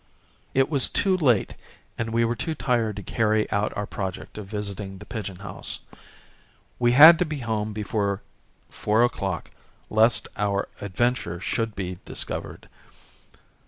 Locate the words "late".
1.15-1.53